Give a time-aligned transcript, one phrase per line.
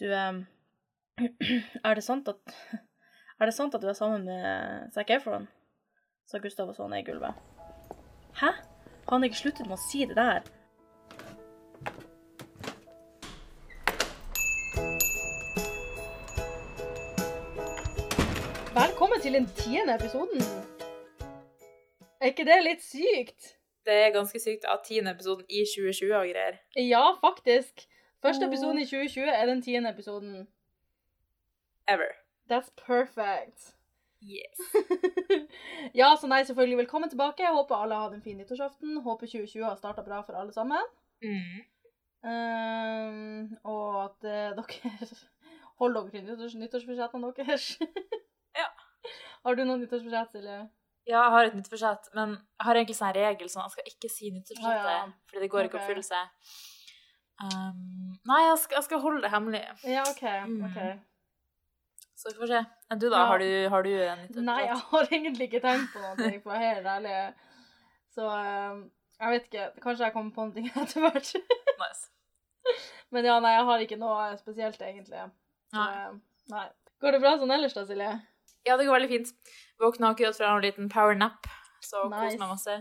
[0.00, 0.32] Du, eh,
[1.84, 2.54] er det sant at
[3.40, 5.48] Er det sant at du er sammen med Zac Efron?
[6.26, 7.34] sa Gustav og så ned i gulvet.
[8.40, 8.46] Hæ?
[8.46, 10.40] Har han ikke sluttet med å si det der?
[18.80, 20.40] Velkommen til den tiende episoden.
[22.20, 23.56] Er ikke det litt sykt?
[23.84, 26.62] Det er ganske sykt at tiende episoden i 2020 og greier.
[26.76, 27.90] Ja, faktisk.
[28.22, 30.48] Første episoden i 2020 er den tiende episoden.
[31.88, 32.10] Ever.
[32.50, 33.74] That's perfect.
[34.22, 34.58] Yes.
[36.00, 37.42] ja, så nei, selvfølgelig velkommen tilbake.
[37.42, 38.98] Jeg håper alle har hatt en fin nyttårsaften.
[39.06, 40.90] Håper 2020 har starta bra for alle sammen.
[41.24, 41.62] Mm.
[42.20, 45.08] Um, og at uh, dere
[45.80, 47.70] holder dere til nyttårs nyttårsforsettene deres.
[48.60, 48.66] Ja.
[49.46, 50.56] Har du noen nyttårsforsett, Silje?
[51.08, 54.10] Ja, jeg har et nyttårsforsett, men jeg har egentlig sånn regel sånn jeg skal ikke
[54.12, 55.28] si nyttårsforsettet, Ah, ja.
[55.30, 56.18] fordi det går ikke i oppfyllelse.
[57.40, 59.62] Um, nei, jeg skal, jeg skal holde det hemmelig.
[59.88, 60.22] Ja, OK.
[60.46, 60.64] Mm.
[60.68, 60.80] ok.
[62.20, 62.60] Så vi får se.
[62.92, 63.22] Enn du, da?
[63.22, 63.26] Ja.
[63.30, 64.44] Har, du, har du en nyttårsforsett?
[64.44, 67.14] Nei, jeg har egentlig ikke tenkt på noe, for å være helt ærlig.
[68.12, 68.82] Så um,
[69.20, 69.68] jeg vet ikke.
[69.84, 71.30] Kanskje jeg kommer på noe etter hvert.
[71.80, 72.10] Nice.
[73.10, 75.22] Men ja, nei, jeg har ikke noe spesielt, egentlig.
[75.72, 75.88] Så, Nei.
[76.02, 76.12] eh,
[76.52, 76.66] nei.
[77.00, 78.10] Går det bra sånn ellers, da, Silje?
[78.68, 79.32] Ja, det går veldig fint.
[79.80, 81.48] Våkna akkurat fra en liten power nap,
[81.80, 82.18] så Nice.
[82.20, 82.76] koser meg masse.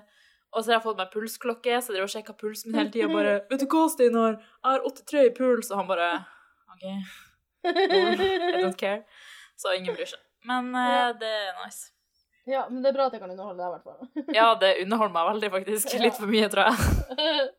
[0.53, 3.07] Og så har jeg fått meg pulsklokke, så jeg sjekker pulsen min hele tida.
[3.13, 4.39] Bare 'Vet du hva, Steinar?
[4.39, 6.09] Jeg har 83 i puls.' Og han bare
[6.73, 6.85] OK,
[7.69, 9.03] I don't care.
[9.59, 10.19] Så ingen bryr seg.
[10.47, 11.91] Men uh, det er nice.
[12.47, 14.33] ja, men det er bra at jeg kan underholde deg, i hvert fall.
[14.39, 15.97] Ja, det underholder meg veldig, faktisk.
[15.99, 17.49] Litt for mye, tror jeg.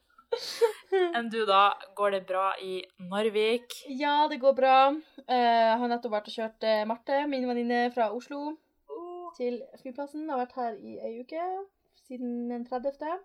[1.18, 1.60] Enn du, da?
[1.98, 2.80] Går det bra i
[3.10, 3.74] Narvik?
[4.00, 4.76] Ja, det går bra.
[5.26, 8.56] Eh, Jeg har nettopp vært og kjørt eh, Marte, min venninne fra Oslo,
[9.36, 10.28] til flyplassen.
[10.30, 11.44] Har vært her i ei uke,
[12.10, 13.20] siden den 30.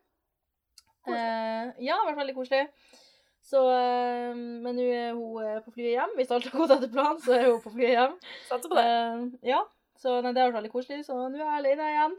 [1.05, 2.67] Eh, ja, vært veldig koselig.
[3.45, 6.13] Så, eh, men nå er hun eh, på flyet hjem.
[6.17, 8.15] Hvis alt har gått etter planen, så er hun på flyet hjem.
[8.47, 8.85] Satser på det.
[8.85, 9.59] Uh, ja,
[10.01, 11.03] så nei, det har vært veldig koselig.
[11.05, 12.15] Så nå er jeg alene igjen.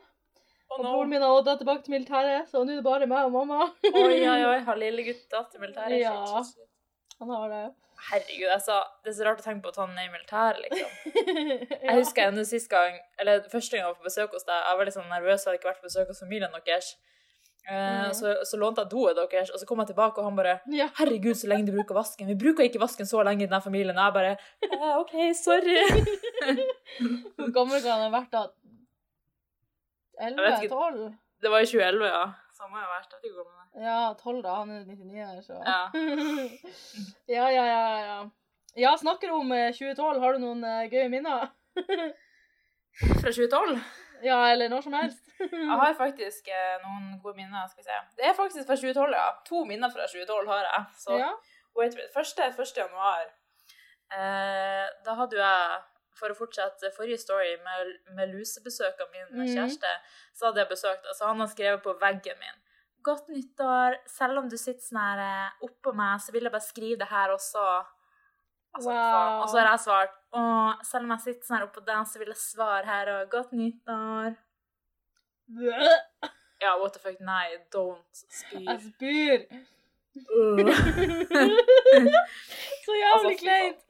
[0.66, 3.26] Å, Og broren min har dratt tilbake til militæret, så nå er det bare meg
[3.28, 3.68] og mamma.
[3.90, 4.56] Oi, oi, oi.
[4.66, 5.98] Har lille gutt dratt til militæret?
[6.02, 6.14] Ja.
[6.22, 6.72] Shit, shit, shit.
[7.20, 7.64] Han har det.
[8.10, 10.90] Herregud, altså, det er så rart å tenke på at han er i militæret, liksom.
[11.86, 14.76] Jeg husker ennå sist gang, eller første gang jeg var på besøk hos deg, jeg
[14.78, 16.90] var litt sånn nervøs, jeg hadde ikke vært på besøk hos familien deres.
[17.66, 18.12] Eh, Mhm.
[18.14, 20.86] så, så lånte jeg doet deres, og så kom jeg tilbake, og han bare Ja.
[21.00, 22.28] Herregud, så lenge du bruker vasken.
[22.30, 23.96] Vi bruker ikke vasken så lenge i denne familien.
[23.98, 25.80] Og jeg bare eh, OK, sorry.
[27.40, 28.44] Hvor gammel kan han ha vært da?
[30.20, 30.74] Jeg vet ikke.
[30.76, 31.16] 11-12?
[31.42, 32.22] Det var i 2011, ja.
[32.56, 33.10] Samme har jeg vært.
[33.10, 33.65] Jeg vet ikke hvor gammel.
[33.76, 34.54] Ja, 12 da.
[34.62, 35.60] Han er 99 her, så.
[35.64, 35.80] Ja.
[37.36, 38.18] ja, ja, ja, ja.
[38.76, 40.20] Ja, snakker om eh, 2012.
[40.20, 41.48] Har du noen eh, gøye minner?
[43.20, 43.78] Fra 2012?
[44.24, 45.24] Ja, eller når som helst.
[45.52, 47.66] Jeg har faktisk eh, noen gode minner.
[47.68, 47.98] skal vi se.
[48.16, 49.26] Det er faktisk fra 2012, ja.
[49.48, 50.84] To minner fra 2012 har jeg.
[51.02, 51.32] Så Ja.
[51.76, 52.08] Wait, wait.
[52.14, 52.72] Første, 1.
[52.76, 53.26] januar.
[54.16, 55.82] Eh, da hadde jeg,
[56.16, 59.50] for å fortsette forrige story med, med lusebesøk av min mm.
[59.52, 59.90] kjæreste,
[60.32, 62.62] så hadde jeg besøkt Altså, han har skrevet på veggen min
[63.06, 63.96] Godt nyttår.
[64.10, 67.10] Selv om du sitter sånn her eh, oppå meg, så vil jeg bare skrive det
[67.12, 67.66] her også.
[68.76, 69.38] Altså, Wow.
[69.40, 72.18] Og så har jeg svart Og selv om jeg sitter sånn her oppå deg, så
[72.20, 74.34] vil jeg svare her og Godt nyttår.
[76.60, 77.16] Ja, what the fuck.
[77.24, 78.60] Nei, don't spy.
[78.66, 79.46] Jeg spyr.
[80.16, 80.60] Uh.
[82.86, 83.80] Så jævlig Altså, kleint.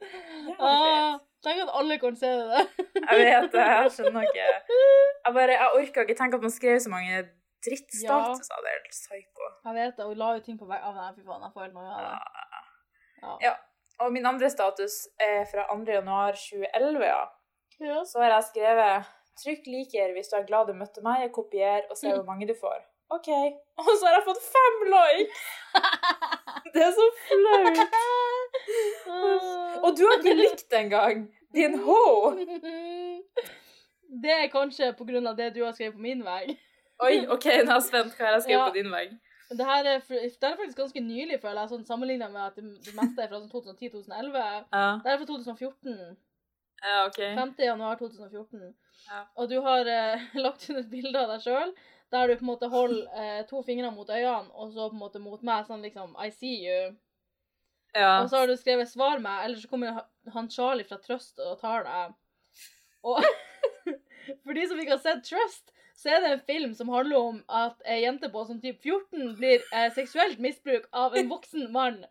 [0.59, 1.21] Ah, kleint.
[1.45, 2.63] tenk at alle kan se det.
[2.95, 4.47] Jeg vet det, jeg skjønner ikke.
[5.27, 7.17] Jeg bare, jeg orker ikke tenke at man skrev så mange
[7.65, 8.61] drittstatuser.
[8.63, 9.49] Det er helt psyko.
[9.65, 11.45] Jeg vet det, Hun la jo ting på vei av deg, fy faen.
[11.47, 12.43] Jeg får helt noe av det.
[13.23, 13.37] Ja.
[13.47, 13.55] Ja.
[14.05, 15.79] Og min andre status er fra 2.
[15.89, 17.23] januar 2011, ja.
[17.81, 18.01] Ja.
[18.05, 21.97] Så har jeg skrevet Trykk liker hvis du er glad du møtte meg, kopier og
[21.97, 22.79] se hvor mange du får.
[23.13, 23.29] OK.
[23.83, 25.43] Og så har jeg fått fem likes!
[26.73, 27.77] Det er så flaut.
[29.85, 31.27] Og du har ikke likt det engang!
[31.55, 32.33] Din ho!
[34.23, 36.57] Det er kanskje på grunn av det du har skrevet på min vegg.
[37.03, 38.13] Oi, OK, nå er jeg spent.
[38.17, 38.69] Hva har jeg skrevet Ja.
[38.69, 39.05] på din vei?
[39.49, 42.65] Det her er, det er faktisk ganske nylig, føler jeg, sånn sammenlignet med at det,
[42.83, 44.65] det meste er fra sånn 2010-2011.
[44.73, 46.17] Ja, Det er fra 2014.
[46.83, 47.19] ja OK.
[47.21, 47.53] 5.
[47.63, 48.73] januar 2014.
[49.07, 49.21] Ja.
[49.37, 51.71] Og du har eh, lagt ut et bilde av deg sjøl
[52.11, 55.01] der du på en måte holder eh, to fingre mot øynene, og så på en
[55.01, 56.95] måte mot meg, sånn liksom I see you.
[57.95, 58.21] Ja.
[58.21, 60.03] Og så har du skrevet 'svar meg', eller så kommer
[60.33, 62.13] han Charlie fra Trøst og tar deg.
[63.03, 63.23] Og
[64.43, 67.37] for de som ikke har sett Trust, så er det en film som handler om
[67.49, 72.03] at ei jente på sånn typ 14 blir eh, seksuelt misbruk av en voksen mann.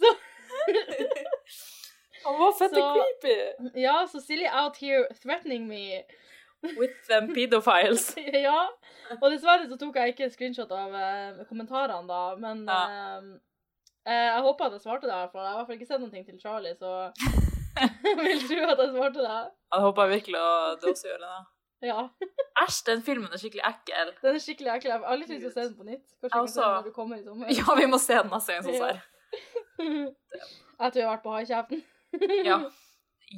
[0.00, 0.12] Så
[2.24, 3.36] Han var fette creepy!
[3.80, 6.02] ja, så Silje out here threatening me.
[6.76, 8.14] With them pedophiles.
[8.48, 8.64] ja.
[9.20, 12.80] Og dessverre så tok jeg ikke screenshot av eh, kommentarene da, men Ja.
[12.88, 13.28] eh,
[14.08, 16.00] Eh, jeg håper at jeg svarte deg, for jeg har i hvert fall ikke sett
[16.00, 17.12] noe til Charlie, så
[17.76, 19.50] jeg vil tro at jeg svarte deg.
[19.74, 21.28] Jeg håper virkelig at du også gjør det.
[21.28, 21.40] da.
[21.82, 22.08] Ja.
[22.64, 24.08] Æsj, den filmen er skikkelig ekkel.
[24.22, 24.90] Den er skikkelig ekkel.
[24.90, 26.06] Jeg har litt lyst til å se den på nytt.
[26.08, 27.46] Kanskje vi kan Altså- når du kommer i sommer.
[27.58, 29.00] Ja, vi må se den neste gang, sånn ser.
[30.78, 31.84] Jeg tror jeg har vært på haikjeften.
[32.48, 32.58] Ja.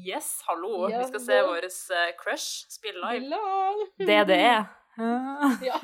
[0.07, 0.89] Yes, hallo.
[0.89, 3.27] Ja, Vi skal se vår uh, crush spille live.
[3.33, 3.81] Lol.
[3.99, 4.69] Det det er.
[5.67, 5.79] Ja.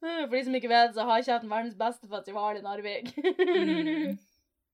[0.00, 3.12] For de som ikke vet, så har Haikjeften verdens beste festival i Narvik.
[3.16, 4.18] Mm.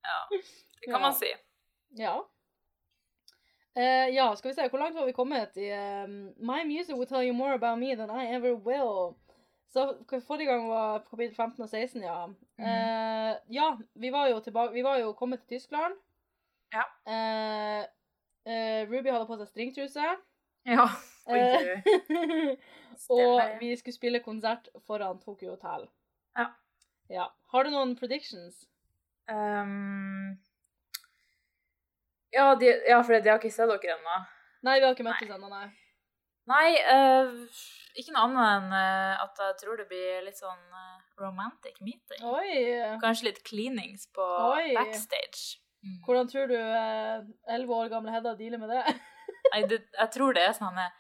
[0.03, 1.29] Ja, det kan man si.
[1.99, 2.17] Ja.
[3.75, 4.69] Eh, ja, skal vi se.
[4.69, 7.97] Hvor langt har vi kommet i um, My music will tell you more about me
[7.97, 9.15] than I ever will.
[9.73, 9.95] Så
[10.27, 12.25] Forrige gang var kapittel 15 og 16, ja.
[12.59, 15.95] Eh, ja, vi var jo tilbake Vi var jo kommet til Tyskland.
[16.73, 16.85] Ja.
[17.07, 17.85] Uh,
[18.93, 20.05] Ruby hadde på seg stringtruse.
[20.67, 20.87] Ja.
[23.11, 25.89] Og vi skulle spille konsert foran Tokyo Hotel.
[26.39, 26.47] Ja.
[27.11, 27.27] ja.
[27.53, 28.67] Har du noen predictions?
[29.31, 30.39] Um,
[32.33, 34.19] ja, de, ja, for de har ikke sett dere ennå.
[34.67, 35.69] Nei, vi har ikke møttes ennå, nei.
[36.51, 37.31] Nei, uh,
[37.99, 42.23] ikke noe annet enn eh, at jeg tror det blir litt sånn eh, romantic meeting.
[42.25, 42.97] Oi!
[43.03, 44.73] Kanskje litt cleanings på Oi.
[44.75, 45.61] backstage.
[45.85, 45.99] Mm.
[46.07, 48.97] Hvordan tror du elleve år gamle Hedda dealer med det?
[49.53, 50.95] Nei, det, jeg tror det er sånn at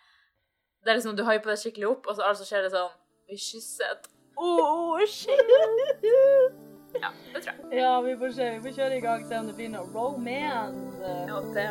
[0.82, 2.92] Det er liksom du hyper deg skikkelig opp, og så altså skjer det sånn
[3.30, 4.02] Vi kysser.
[4.36, 6.60] Oh, shit!
[7.00, 7.80] Ja, det tror jeg.
[7.80, 8.50] ja, vi får se.
[8.50, 11.16] Vi får kjøre i gang, se om det blir noe romance.
[11.28, 11.68] Ja, det.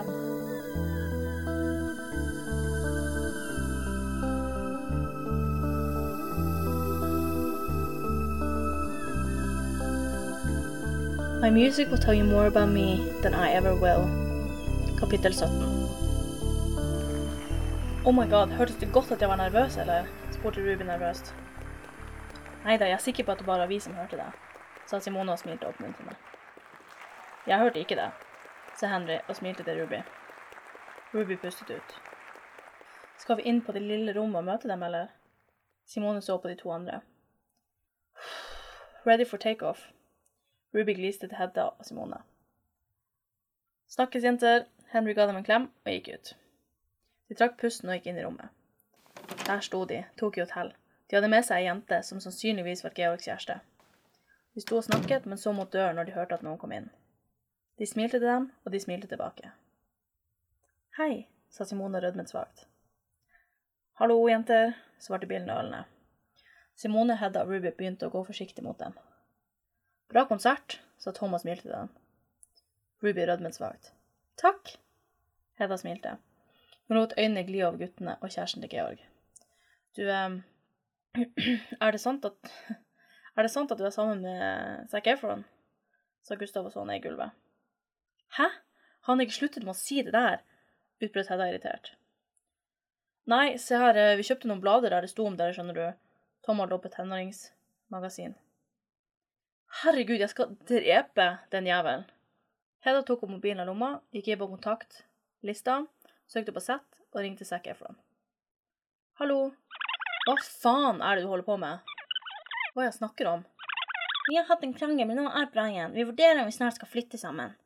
[11.41, 14.03] My music will tell you more about me than I ever will.
[14.99, 15.49] Kapittel 17.
[18.05, 20.03] Oh my god, hørtes det godt at jeg var nervøs, eller?
[20.31, 21.35] spurte Ruby nervøst.
[22.65, 24.29] Nei da, jeg er sikker på at det bare var vi som hørte det,
[24.91, 26.15] sa Simone og smilte oppmuntrende.
[27.47, 28.09] Jeg hørte ikke det,
[28.75, 30.01] sa Henry og smilte til Ruby.
[31.13, 31.95] Ruby pustet ut.
[33.17, 35.07] Skal vi inn på det lille rommet og møte dem, eller?
[35.85, 36.99] Simone så på de to andre.
[39.07, 39.87] Ready for takeoff.
[40.75, 42.21] Ruby gliste til Hedda og Simone.
[43.87, 44.65] Snakkes, jenter.
[44.91, 46.35] Henry ga dem en klem og gikk ut.
[47.29, 48.51] De trakk pusten og gikk inn i rommet.
[49.47, 50.73] Der sto de, Tokyo Hotel.
[51.09, 53.59] De hadde med seg ei jente som sannsynligvis var Georgs kjæreste.
[54.53, 56.89] De sto og snakket, men så mot døren når de hørte at noen kom inn.
[57.79, 59.53] De smilte til dem, og de smilte tilbake.
[60.97, 62.65] Hei, sa Simone rødmet svakt.
[64.01, 65.85] Hallo, jenter, svarte bilen nølende.
[66.75, 68.97] Simone, Hedda og Ruby begynte å gå forsiktig mot dem.
[70.11, 71.91] Bra konsert, sa Tom og smilte til dem.
[73.01, 73.93] Ruby rødmet svakt.
[74.41, 74.75] Takk.
[75.61, 76.17] Hedda smilte.
[76.87, 79.03] Hun lot øynene gli over guttene og kjæresten til Georg.
[79.95, 80.39] Du, eh,
[81.85, 82.51] er det sant at
[83.37, 85.45] Er det sant at du er sammen med Zac Efron?
[86.21, 87.31] sa Gustav og så ned i gulvet.
[88.37, 88.47] Hæ?
[89.07, 90.43] Han har ikke sluttet med å si det der?
[91.01, 91.93] utbrøt Hedda irritert.
[93.31, 95.85] Nei, se her, eh, vi kjøpte noen blader der det sto om dere, skjønner du.
[96.45, 98.35] Tom holdt opp et tenåringsmagasin.
[99.81, 102.05] Herregud, jeg skal drepe den jævelen.
[102.85, 105.83] Hedda tok opp mobilen av lomma, gikk inn på kontaktlista,
[106.27, 107.97] søkte på Sett og ringte Zac Efron.
[109.21, 109.51] Hallo?
[110.25, 111.90] Hva faen er det du holder på med?
[112.71, 113.41] Hva jeg snakker om?
[114.29, 115.91] Vi har hatt en krangel, men nå er bra igjen.
[115.91, 117.57] Vi vurderer om vi snart skal flytte sammen.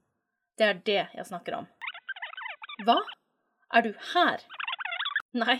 [0.57, 1.67] Det er det jeg snakker om.
[2.87, 2.97] Hva?
[3.75, 4.41] Er du her?
[5.37, 5.59] Nei,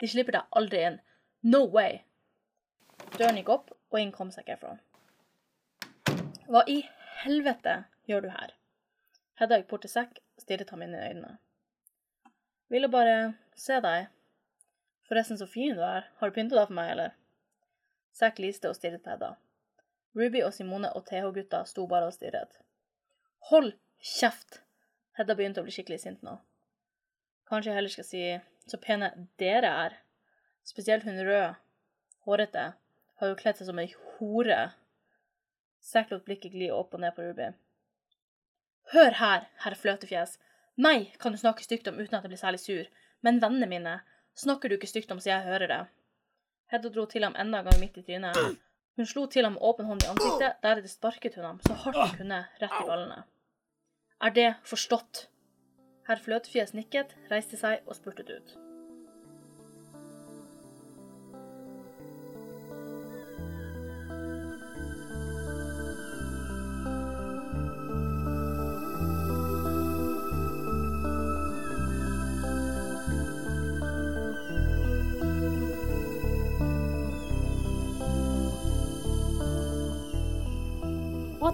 [0.00, 0.98] de slipper deg aldri inn.
[1.46, 2.00] No way.
[3.14, 4.74] Døren gikk opp, og inn kom seg herfra.
[6.50, 6.80] Hva i
[7.22, 8.56] helvete gjør du her?
[9.38, 11.36] Hedda gikk bort til sekk, og stirret ham inn i øynene.
[12.74, 14.08] Ville bare se deg.
[15.06, 16.08] Forresten, så fin du er.
[16.18, 17.14] Har du pynta deg for meg, eller?
[18.14, 19.34] Zac liste og stirret på Hedda.
[20.14, 22.60] Ruby og Simone og TH-gutta sto bare og stirret.
[23.50, 24.60] Hold kjeft!
[25.18, 26.36] Hedda begynte å bli skikkelig sint nå.
[27.50, 28.22] Kanskje jeg heller skal si
[28.70, 29.98] så pene dere er.
[30.64, 31.56] Spesielt hun røde,
[32.24, 32.64] hårete,
[33.20, 34.60] har jo kledd seg som ei hore.
[35.84, 37.50] Zack lot blikket gli opp og ned på Ruby.
[38.94, 40.38] Hør her, herr Fløtefjes.
[40.80, 42.88] Meg kan du snakke stygt om uten at jeg blir særlig sur,
[43.22, 43.98] men vennene mine
[44.38, 45.82] snakker du ikke stygt om så jeg hører det.
[46.74, 48.38] Hedda dro til ham enda en gang midt i trynet.
[48.98, 52.16] Hun slo til ham åpen hånd i ansiktet, deretter sparket hun ham så hardt hun
[52.18, 53.22] kunne, rett i ballene.
[54.26, 55.28] Er det forstått?
[56.08, 58.56] Herr Fløtefjes nikket, reiste seg og spurtet ut.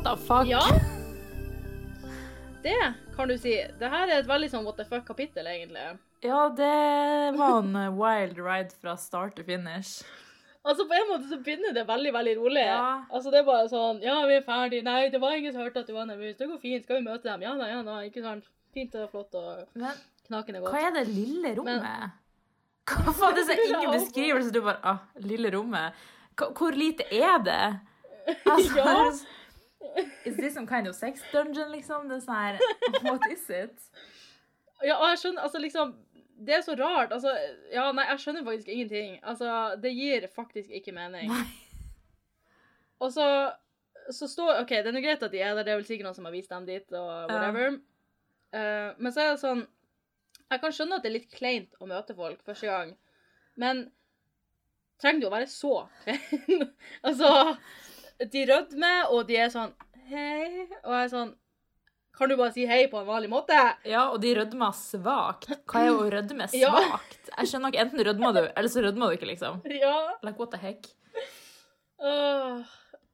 [0.00, 0.46] What the fuck?
[0.46, 0.60] Ja.
[2.62, 3.52] Det kan du si.
[3.78, 5.82] Det her er et veldig sånn what the fuck-kapittel, egentlig.
[6.24, 6.68] Ja, det
[7.36, 10.06] var en eh, wild ride fra start til finish.
[10.64, 12.62] Altså På en måte så begynner det veldig veldig rolig.
[12.64, 13.02] Ja.
[13.12, 14.80] Altså Det er bare sånn Ja, vi er ferdig.
[14.86, 16.38] Nei, det var ingen som hørte at du var nervøs.
[16.38, 16.86] Det går fint.
[16.86, 17.44] Skal vi møte dem?
[17.44, 17.98] Ja da, ja da.
[18.08, 18.48] Ikke sant?
[18.72, 19.66] Fint og flott og
[20.30, 20.72] knakende godt.
[20.72, 22.16] hva er det lille rommet?
[22.88, 24.48] Hva faen, det er ingen beskrivelse.
[24.56, 26.00] Du bare ah, lille rommet.
[26.40, 27.60] H Hvor lite er det?
[28.54, 28.96] Altså, Ja.
[30.24, 32.08] Is this some kind of sex dungeon, liksom?
[32.08, 33.88] Det er sånn her What is it?
[34.84, 35.94] Ja, og jeg skjønner Altså, liksom
[36.40, 37.12] Det er så rart.
[37.16, 37.32] Altså
[37.72, 39.18] Ja, nei, jeg skjønner faktisk ingenting.
[39.22, 41.32] Altså, det gir faktisk ikke mening.
[41.32, 41.48] Nei.
[43.00, 43.26] Og så
[44.10, 46.08] så står OK, det er nå greit at de er der, det er vel sikkert
[46.08, 47.76] noen som har vist dem dit, og whatever.
[48.56, 49.60] Eh, men så er det sånn
[50.50, 52.96] Jeg kan skjønne at det er litt kleint å møte folk første gang,
[53.60, 53.84] men
[55.00, 56.72] trenger det å være så kleint?
[57.06, 57.30] altså
[58.32, 59.72] De rødmer, og de er sånn
[60.10, 60.66] Hei.
[60.84, 61.30] Og jeg er sånn
[62.18, 63.56] Kan du bare si hei på en vanlig måte?
[63.88, 65.46] Ja, og de rødmer svakt.
[65.70, 66.72] Hva er å rødme Ja.
[66.76, 67.30] svakt?
[67.38, 67.84] Jeg skjønner ikke.
[67.86, 69.62] Enten rødmer du, eller så rødmer du ikke, liksom.
[69.72, 69.94] Ja.
[70.22, 70.90] Like, what the heck?
[72.00, 72.60] Uh,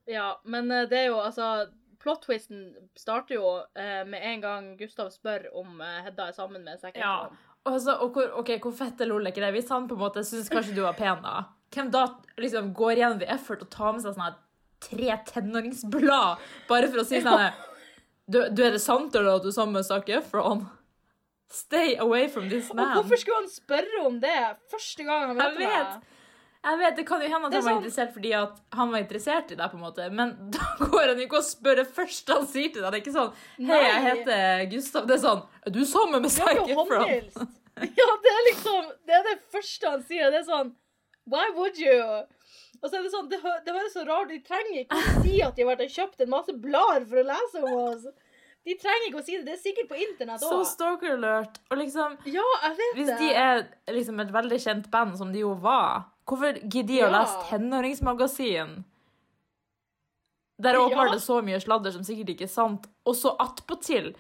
[0.07, 1.67] ja, men eh, det er jo altså
[2.03, 6.79] Plot-twisten starter jo eh, med en gang Gustav spør om eh, Hedda er sammen med
[6.83, 7.29] Zac Ja.
[7.67, 7.99] Efron.
[8.01, 9.53] Og hvor, ok, hvor fett er lol ikke det?
[9.57, 12.05] Hvis han på en måte syns kanskje du var pen, da, hvem da
[12.39, 14.37] liksom går igjen ved effort og tar med seg sånn her
[14.81, 17.53] tre tenåringsblad bare for å si sånn
[18.29, 20.67] du, du, Er det sant eller at du er sammen med Zac Efron?
[21.53, 22.93] Stay away from this Og man.
[22.97, 24.35] hvorfor skulle han spørre om det
[24.73, 26.03] første gang han møter meg?
[26.67, 29.53] Jeg vet, Det kan jo hende at han var sånn- interessert fordi han var interessert
[29.53, 30.09] i deg, på en måte.
[30.11, 32.91] men da går han ikke og spør det første han sier til deg.
[32.91, 33.33] Det er ikke sånn
[33.69, 37.07] 'Hei, jeg heter Gustav.' Det er sånn 'Er du sammen med Zac Efron?'
[38.01, 40.31] Ja, det er liksom Det er det første han sier.
[40.35, 40.75] Det er sånn
[41.31, 42.03] Why would you?
[42.83, 45.37] Og så er det sånn, det, det høres så rart De trenger ikke å si
[45.43, 48.07] at de har vært og kjøpt en masse blader for å lese om oss.
[48.67, 49.45] De trenger ikke å si det.
[49.47, 50.67] Det er sikkert på internett Så òg.
[50.67, 51.61] stalker alert.
[51.71, 53.63] Og liksom Ja, jeg vet Hvis de er
[53.95, 58.85] liksom et veldig kjent band, som de jo var, hvorfor gidder de å lese tenåringsmagasin?
[60.59, 61.05] Der Ja.
[61.13, 64.15] det så mye sladder som sikkert ikke er sant, og så attpåtil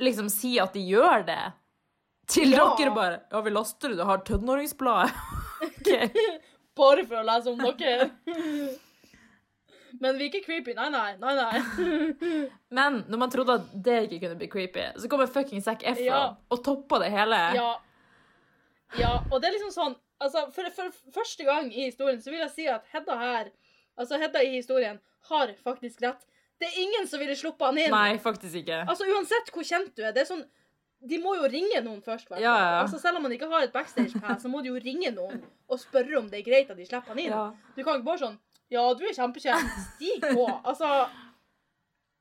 [0.00, 1.52] liksom si at de gjør det.
[2.26, 2.74] Til Ja.
[2.78, 5.12] dere bare Ja, vi laster det, du har tenåringsbladet.
[5.62, 5.90] OK.
[6.76, 8.10] Bare for å lese om dere.
[10.02, 10.74] Men vi er ikke creepy.
[10.74, 11.14] Nei, nei.
[11.22, 12.46] nei, nei.
[12.78, 16.06] Men når man trodde at det ikke kunne bli creepy, så kommer fucking Zac Efron
[16.08, 16.22] Ja.
[16.50, 17.38] og topper det hele.
[17.58, 17.68] Ja.
[18.98, 19.12] ja.
[19.30, 22.52] Og det er liksom sånn Altså, for, for første gang i historien så vil jeg
[22.54, 23.48] si at Hedda her
[23.98, 26.22] Altså, Hedda i historien har faktisk rett.
[26.62, 27.90] Det er ingen som ville sluppet han inn.
[27.92, 28.78] Nei, faktisk ikke.
[28.88, 30.14] Altså, uansett hvor kjent du er.
[30.14, 30.44] Det er sånn
[31.04, 32.30] De må jo ringe noen først.
[32.32, 32.70] Ja, ja.
[32.82, 35.80] Altså, selv om man ikke har et backstage-pass, så må de jo ringe noen og
[35.80, 37.36] spørre om det er greit at de slipper han inn.
[37.76, 38.40] Du kan ikke bare sånn
[38.72, 39.74] Ja, du er kjempekjent.
[39.94, 40.46] Stig på.
[40.64, 40.88] Altså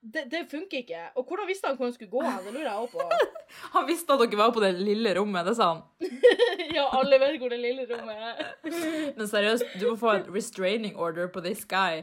[0.03, 0.99] det, det funker ikke.
[1.15, 2.23] Og hvordan visste han hvor han skulle gå?
[2.43, 3.29] Det lurer jeg også på.
[3.75, 5.81] Han visste at dere var på det lille rommet, det sa han.
[6.73, 8.47] Ja, alle vet hvor det lille rommet er.
[9.17, 12.01] Men seriøst, du må få en restraining order på this guy.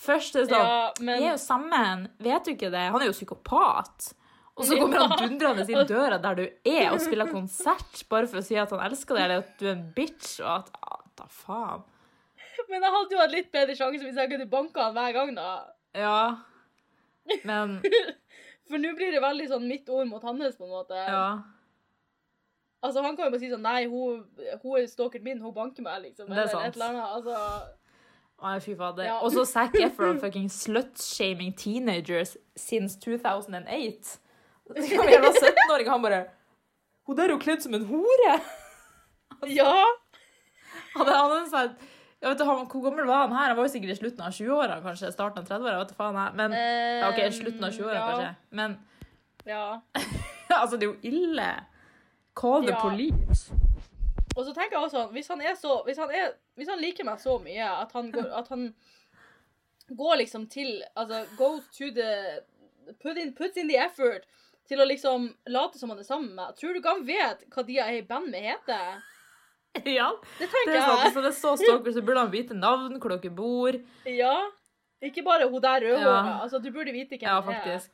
[0.00, 2.86] Først er det sånn Ja, Vi er jo sammen, vet du ikke det?
[2.94, 4.08] Han er jo psykopat.
[4.56, 8.40] Og så kommer han dundrende inn døra der du er, og spiller konsert bare for
[8.40, 11.02] å si at han elsker deg, eller at du er en bitch, og at ah,
[11.16, 11.84] Da faen.
[12.70, 15.34] Men jeg hadde jo hatt litt bedre sjanse hvis jeg kunne banka han hver gang,
[15.36, 15.50] da.
[15.96, 16.20] Ja.
[17.44, 17.78] Men
[18.66, 20.98] For nå blir det veldig sånn mitt ord mot hans, på en måte.
[20.98, 21.28] Ja.
[22.82, 24.24] Altså, Han kan jo bare si sånn Nei, hun,
[24.62, 26.28] hun er stalkeren min, hun banker meg, liksom.
[26.32, 26.66] Det er sant.
[26.66, 27.14] et eller annet.
[27.20, 27.38] Altså,
[28.42, 29.06] Nei, fy fader.
[29.08, 29.16] Ja.
[29.24, 34.18] Og så Zac Efron fucking slut-shaming teenagers since 2008.
[34.66, 36.24] Så var jævla 17-åring, han bare
[37.06, 38.32] Hun der er jo kledd som en hore!
[39.46, 39.74] ja!
[40.96, 41.76] Han, han sånn
[42.22, 43.50] jeg vet, han, Hvor gammel var han her?
[43.52, 45.12] Han var jo sikkert i slutten av 20-åra, kanskje.
[45.12, 45.78] Starten av 30-åra.
[45.82, 46.32] vet du faen jeg.
[46.40, 48.06] Men um, OK, slutten av 20-åra, ja.
[48.10, 48.30] kanskje.
[48.60, 48.76] Men
[49.46, 49.64] Ja.
[50.62, 51.50] altså, det er jo ille.
[52.40, 52.80] Call the Ja.
[52.82, 53.52] police.
[54.36, 57.06] Og så tenker jeg også, hvis han er så Hvis han, er, hvis han liker
[57.08, 58.66] meg så mye at han går, at han
[59.96, 62.10] går liksom til Altså go to the
[63.02, 64.26] put in, Put in the effort
[64.68, 66.56] til å liksom late som han er sammen med.
[66.58, 68.96] Tror du ikke han vet hva de jeg er i band med, heter?
[69.84, 70.08] Ja,
[70.38, 71.02] Det det tenker er sant.
[71.04, 71.12] jeg.
[71.12, 73.76] Så det er så stalker, så burde han vite navn, hvor dere bor.
[74.08, 74.34] Ja.
[75.04, 76.20] Ikke bare hun der rødhåra.
[76.30, 76.36] Ja.
[76.46, 77.88] Altså, du burde vite hvem Ja, det er.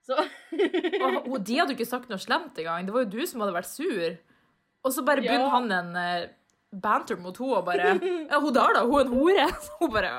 [0.00, 0.16] Så
[1.04, 2.86] Og, og de hadde jo ikke sagt noe slemt engang.
[2.88, 4.16] Det var jo du som hadde vært sur.
[4.80, 5.28] Og så bare Ja.
[5.34, 6.28] begynner han en eh,
[6.72, 7.86] banter mot henne og bare
[8.30, 8.82] Ja, hun der, da.
[8.86, 9.46] Hun er en hore.
[9.64, 10.10] Så hun bare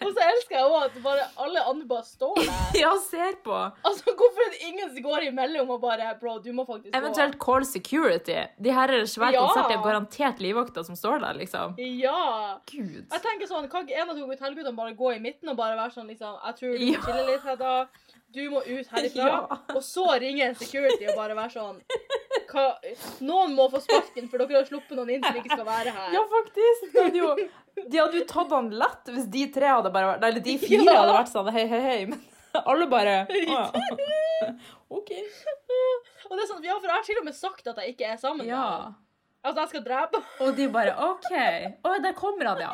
[0.00, 2.50] Og så elsker jeg òg at bare alle andre bare står der.
[2.84, 3.54] Ja, ser på.
[3.84, 6.98] Altså, Hvorfor er det ingen som går imellom og bare Bro, du må faktisk gå.
[7.00, 8.36] Eventuelt call security.
[8.62, 9.46] De her er svært Ja.
[9.46, 11.74] konserter, er garantert livvakter som står der, liksom.
[11.78, 12.58] Ja.
[12.70, 13.06] Gud.
[13.10, 15.76] Jeg tenker sånn, Kan ikke en av to hotellguttene bare gå i midten og bare
[15.80, 17.00] være sånn liksom Jeg tror du må Ja.
[17.06, 17.74] chille litt, Hedda.
[18.34, 19.24] Du må ut herifra.
[19.30, 19.58] Ja.
[19.76, 21.80] Og så ringe en security og bare være sånn
[22.54, 22.64] hva,
[23.26, 26.12] Noen må få sparken, for dere har sluppet noen inn som ikke skal være her.
[26.14, 26.86] Ja, faktisk.
[26.94, 27.32] De hadde jo,
[27.82, 30.84] de hadde jo tatt han lett hvis de tre hadde bare vært Eller de fire
[30.86, 30.94] Ja.
[31.02, 31.98] hadde vært sånn hei, hei, hei.
[32.12, 32.22] Men
[32.64, 33.64] alle bare Å ja.
[34.94, 35.10] OK.
[35.14, 38.12] Og det er sånn, ja, for jeg har til og med sagt at jeg ikke
[38.14, 38.64] er sammen med Ja.
[38.64, 38.94] han.
[39.44, 40.20] Altså, jeg skal drepe.
[40.40, 41.30] Og de bare OK.
[41.84, 42.72] Å, der kommer han, ja.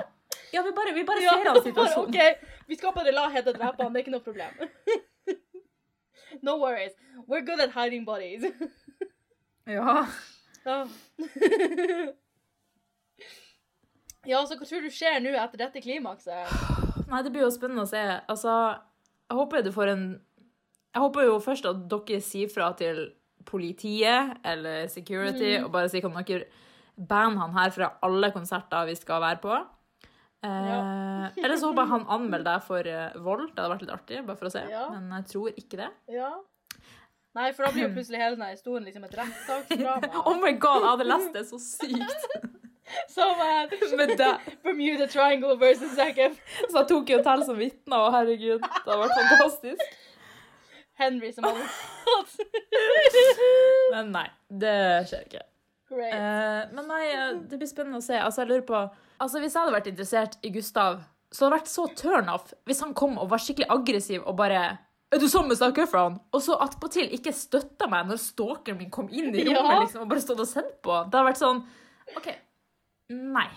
[0.55, 2.37] Ja, vi bare, vi bare Ja, ser hans bare, okay.
[2.69, 4.53] Vi skal bare la Hedda drepe han, det er ikke noe problem.
[6.43, 6.93] No worries.
[7.27, 8.45] We're good at hiding bodies.
[9.71, 10.07] Ja.
[10.67, 10.79] Ja.
[14.29, 16.51] ja, så hva tror du skjer nå etter dette klimakset?
[17.11, 18.03] Nei, det blir jo spennende å se.
[18.31, 18.53] Altså,
[19.31, 20.05] jeg håper du får en
[20.91, 23.05] Jeg håper jo først at dere sier fra til
[23.47, 25.65] politiet eller security Mm.
[25.65, 26.49] og bare sier kan dere
[26.99, 29.55] banne han her fra alle konserter vi skal være på.
[30.43, 33.47] Eh, Eller så håper jeg han anmelder deg for eh, vold.
[33.55, 34.65] Det hadde vært litt artig, bare for å se.
[34.69, 34.89] Ja.
[34.91, 35.89] Men jeg tror ikke det.
[36.09, 36.31] Ja.
[37.39, 40.11] Nei, for da blir jo plutselig hele denne historien liksom et rettssaksdrama.
[40.29, 42.27] Oh my god, jeg hadde lest det så sykt!
[43.07, 44.29] Så eh, Men det,
[44.65, 46.71] Bermuda Triangle versus Zac Efron.
[46.73, 49.93] så jeg tok jo til som vitne, og herregud, det hadde vært fantastisk.
[50.99, 52.35] Henry som advokat.
[53.95, 54.75] Men nei, det
[55.07, 55.45] skjer ikke.
[55.91, 56.13] Great.
[56.15, 58.15] Eh, men nei, eh, det blir spennende å se.
[58.19, 58.83] Altså, jeg lurer på
[59.21, 62.53] Altså, Hvis jeg hadde vært interessert i Gustav, så hadde det vært så turn off
[62.67, 64.63] hvis han kom og var skikkelig aggressiv og bare
[65.11, 66.19] er du sammen med Zac Efron?
[66.33, 69.81] Og så attpåtil ikke støtta meg når stalkeren min kom inn i rommet Ja.
[69.83, 70.99] liksom, og bare stått og sett på.
[71.11, 71.65] Det har vært sånn
[72.17, 72.29] OK.
[73.11, 73.49] Nei.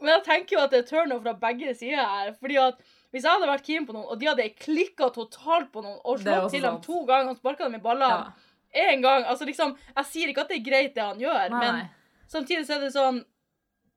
[0.00, 2.32] Men jeg tenker jo at det er turn off fra begge sider her.
[2.38, 2.78] fordi at
[3.14, 6.18] hvis jeg hadde vært keen på noen, og de hadde klikka totalt på noen og
[6.22, 8.32] slått til dem to ganger og sparka dem i ballene
[8.74, 8.96] Ja.
[9.00, 11.88] gang altså liksom, Jeg sier ikke at det er greit, det han gjør, Nei, men
[12.26, 13.24] samtidig så er det sånn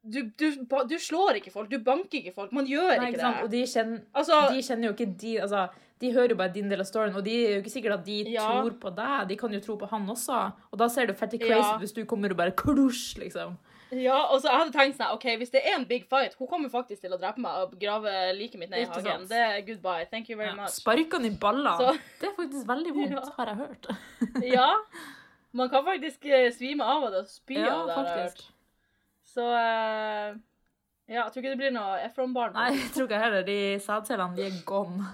[0.07, 2.51] du, du, du slår ikke folk, du banker ikke folk.
[2.55, 3.41] Man gjør nei ikke ikke sant?
[3.43, 5.63] Og de kjenner, Altså, de kjenner jo ikke de altså,
[5.99, 8.05] De hører jo bare din del av storyen, og de er jo ikke sikkert at
[8.05, 8.41] de Ja.
[8.61, 9.27] tror på deg.
[9.29, 10.53] De kan jo tro på han også.
[10.71, 11.77] Og da ser det fatty crazy Ja.
[11.79, 13.57] hvis du kommer og bare klusj, liksom.
[13.91, 16.47] ja, og så jeg hadde tenkt sånn, ok, Hvis det er en big fight Hun
[16.47, 19.03] kommer faktisk til å drepe meg og grave liket mitt ned i hagen.
[19.03, 19.29] sant.
[19.29, 20.05] Det er goodbye.
[20.11, 20.55] Thank you very Ja.
[20.55, 20.69] much.
[20.69, 21.97] Sparker han i ballene.
[22.19, 23.31] Det er faktisk veldig vondt, Ja.
[23.37, 23.87] har jeg hørt.
[24.43, 24.75] Ja.
[25.53, 27.95] Man kan faktisk eh, svime av av det og spy Ja, av det.
[27.95, 28.43] faktisk.
[29.25, 30.35] Så uh,
[31.07, 32.53] ja, jeg tror ikke det blir noe Efron-barn.
[32.53, 33.43] Nei, jeg tror ikke heller.
[33.43, 35.05] De sædcellene, de er gone.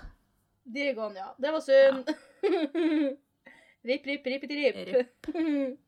[0.63, 1.35] Er ja.
[1.37, 2.09] Det var synd.
[3.83, 5.27] Ripp, ripp, rip ripp.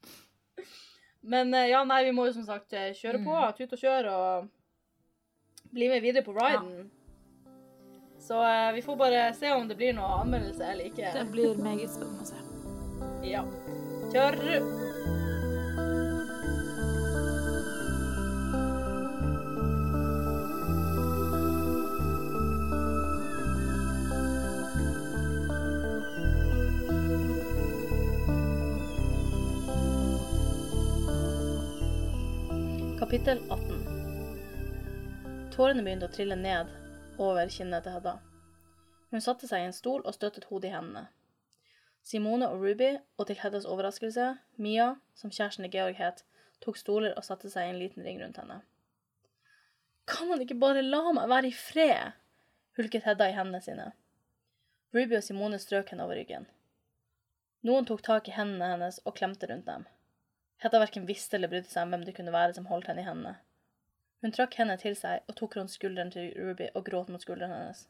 [1.25, 3.33] Men eh, ja, nei, vi må jo som sagt eh, kjøre på.
[3.33, 3.55] Mm.
[3.57, 6.91] Tut og kjøre og bli med videre på riden.
[8.21, 11.15] Så eh, vi får bare se om det blir noe anmeldelse eller ikke.
[11.15, 12.43] Det blir meget spennende å se.
[13.25, 13.47] Ja.
[14.13, 14.94] Kjør!
[33.15, 36.67] Kapittel 18 Tårene begynte å trille ned
[37.15, 38.17] over kinnet til Hedda.
[39.13, 41.05] Hun satte seg i en stol og støttet hodet i hendene.
[42.03, 44.25] Simone og Ruby, og til Heddas overraskelse,
[44.59, 46.25] Mia, som kjæresten til Georg het,
[46.59, 48.59] tok stoler og satte seg i en liten ring rundt henne.
[50.11, 52.19] Kan han ikke bare la meg være i fred?
[52.75, 53.93] hulket Hedda i hendene sine.
[54.91, 56.51] Ruby og Simone strøk henne over ryggen.
[57.63, 59.87] Noen tok tak i hendene hennes og klemte rundt dem.
[60.63, 63.07] Hedda verken visste eller brydde seg om hvem det kunne være som holdt henne i
[63.07, 63.35] hendene.
[64.23, 67.53] Hun trakk henne til seg og tok rundt skulderen til Ruby og gråt mot skulderen
[67.53, 67.83] hennes.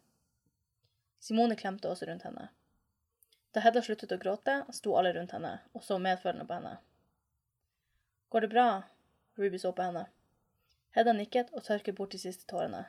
[1.23, 2.49] Simone klemte også rundt henne.
[3.55, 6.75] Da Hedda sluttet å gråte, sto alle rundt henne og så medfølende på henne.
[8.33, 8.67] Går det bra?
[9.39, 10.07] Ruby så på henne.
[10.97, 12.85] Hedda nikket og tørket bort de siste tårene.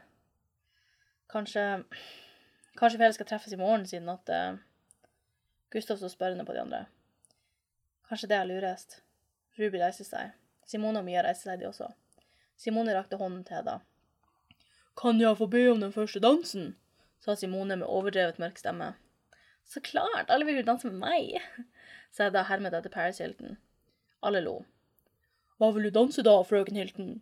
[1.30, 1.66] Kanskje
[2.76, 4.58] Kanskje vi heller skal treffes i morgen, siden at uh,
[5.72, 6.84] Gustav så spørrende på de andre.
[8.08, 8.98] Kanskje det er lurest.
[9.56, 10.34] Ruby reiser seg.
[10.68, 11.88] Simone og Mia reiser seg, de også.
[12.60, 13.78] Simone rakte hånden til Hedda.
[14.96, 16.74] Kan jeg få be om den første dansen?
[17.20, 18.94] sa Simone med overdrevet mørk stemme.
[19.64, 21.40] Så klart, alle vil jo danse med meg,
[22.14, 23.56] sa Hedda hermet etter Paris Hilton.
[24.22, 24.58] Alle lo.
[25.56, 27.16] Hva vil du danse da, frøken Hilton?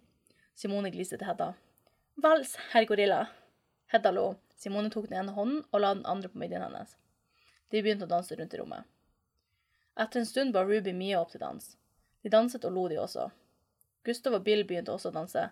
[0.55, 1.53] Simone gliste til Hedda.
[2.23, 3.25] Vals, herr Gorilla.
[3.95, 4.35] Hedda lo.
[4.59, 6.95] Simone tok den ene hånden og la den andre på midjen hennes.
[7.71, 8.87] De begynte å danse rundt i rommet.
[9.99, 11.75] Etter en stund ba Ruby Mia opp til dans.
[12.25, 13.29] De danset og lo, de også.
[14.05, 15.43] Gustav og Bill begynte også å danse,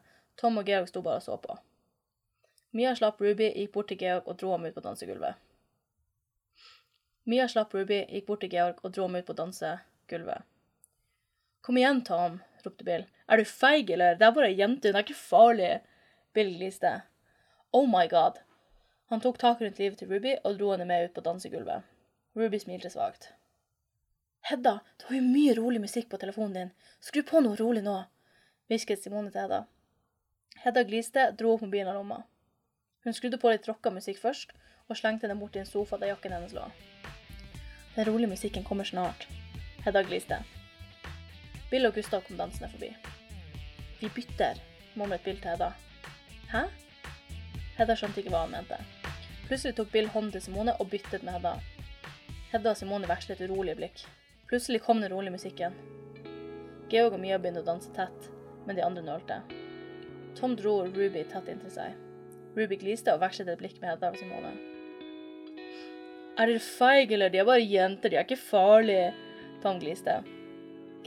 [0.40, 1.56] Tom og Georg sto bare og så på.
[2.72, 5.37] Mia slapp Ruby, gikk bort til Georg og dro ham ut på dansegulvet.
[7.28, 10.48] Mia slapp Ruby, gikk bort til Georg og dro ham ut på dansegulvet.
[11.62, 13.04] Kom igjen, Tom, ropte Bill.
[13.28, 14.16] Er du feig, eller?
[14.16, 15.74] Det er bare ei jente, hun er ikke farlig.
[16.32, 16.94] Bill gliste.
[17.76, 18.40] Oh my god.
[19.12, 21.85] Han tok tak rundt livet til Ruby og dro henne med ut på dansegulvet.
[22.37, 23.35] Ruby smilte svakt.
[24.42, 26.70] Hedda, du har jo mye rolig musikk på telefonen din.
[27.00, 27.94] Skru på noe rolig nå,
[28.66, 29.61] hvisket Simone til Hedda.
[30.64, 32.16] Hedda gliste, dro opp mobilen av lomma.
[33.07, 34.50] Hun skrudde på litt rocka musikk først,
[34.90, 36.64] og slengte den bort i en sofa der jakken hennes lå.
[37.94, 39.28] Den rolige musikken kommer snart.
[39.85, 40.40] Hedda gliste.
[41.70, 42.90] Bill og Gustav kom dansende forbi.
[44.00, 44.59] Vi bytter,
[44.98, 45.70] mumlet Bill til Hedda.
[46.50, 46.64] Hæ?
[47.78, 48.81] Hedda skjønte ikke hva han mente.
[49.46, 51.55] Plutselig tok Bill hånden til Simone og byttet med Hedda.
[52.50, 54.05] Hedda og Simone vekslet urolige blikk.
[54.52, 55.72] Plutselig kom den rolige musikken.
[56.92, 58.26] Georg og Mia begynte å danse tett,
[58.66, 59.38] men de andre nølte.
[60.36, 61.94] Tom dro Ruby tett inntil seg.
[62.52, 64.50] Ruby gliste og vekslet et blikk med Hedda og Simone.
[66.36, 67.32] Er dere feige, eller?
[67.32, 69.08] De er bare jenter, de er ikke farlige.
[69.64, 70.18] Tom gliste.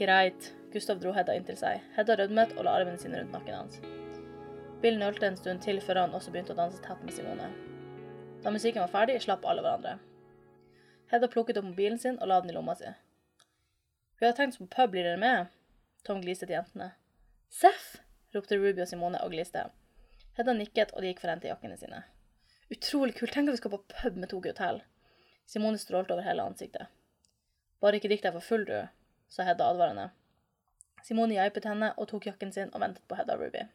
[0.02, 0.50] Greit.
[0.74, 1.86] Gustav dro Hedda inntil seg.
[1.94, 3.78] Hedda rødmet og la armene sine rundt nakken hans.
[4.82, 7.52] Bill nølte en stund til før han også begynte å danse tett med Simone.
[8.42, 10.00] Da musikken var ferdig, slapp alle hverandre.
[11.14, 12.90] Hedda plukket opp mobilen sin og la den i lomma si.
[14.18, 15.46] Vi har tenkt oss på pub, blir dere med?
[16.06, 16.92] Tom gliste til jentene.
[17.52, 17.96] Seff!
[18.34, 19.66] ropte Ruby og Simone og gliste.
[20.38, 22.02] Hedda nikket, og de gikk for å hente jakkene sine.
[22.72, 24.80] Utrolig kult, tenk at vi skal på pub med Tokyo Hotel.
[25.46, 26.88] Simone strålte over hele ansiktet.
[27.80, 28.88] Bare ikke drikk deg for full, du,
[29.28, 30.08] sa Hedda advarende.
[31.04, 33.68] Simone geipet henne og tok jakken sin og ventet på Hedda og Ruby.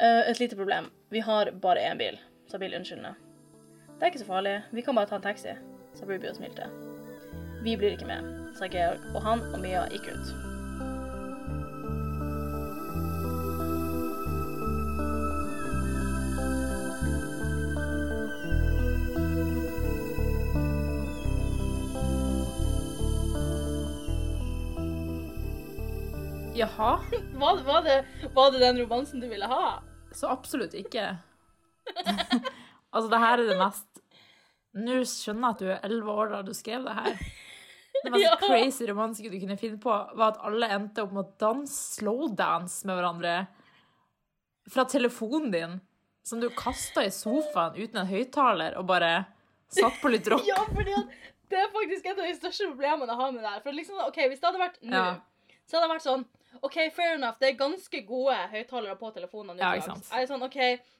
[0.00, 0.90] Uh, et lite problem.
[1.12, 3.14] Vi har bare én bil, sa Bill unnskyldende.
[3.96, 5.56] Det er ikke så farlig, vi kan bare ta en taxi,
[5.96, 6.95] sa Ruby og smilte.
[7.66, 10.28] Vi blir ikke med, sa Georg, og han og Mia gikk ut.
[26.54, 26.92] Jaha?
[27.42, 27.96] Var, var, det,
[28.36, 29.80] var det den romansen du ville ha?
[30.14, 31.16] Så absolutt ikke.
[32.94, 33.90] altså, det her er det mest
[34.76, 37.18] Nå skjønner jeg at du er elleve år da du skrev det her.
[38.06, 38.36] Det mest Ja.
[38.40, 42.86] crazy romanske du kunne finne på, var at alle endte opp med å danse slowdance
[42.88, 43.36] med hverandre
[44.70, 45.76] fra telefonen din,
[46.26, 49.12] som du kasta i sofaen uten en høyttaler, og bare
[49.70, 50.46] satt på litt rock.
[50.48, 50.96] Ja, fordi
[51.50, 53.60] det er faktisk et av de største problemene jeg har med det her.
[53.62, 55.52] For liksom, ok, Hvis det hadde vært nå, Ja.
[55.66, 56.24] så hadde det vært sånn
[56.64, 59.60] OK, fair enough, det er ganske gode høyttalere på telefonene.
[59.60, 60.06] Ja, ikke sant.
[60.10, 60.56] Jeg er sånn, OK,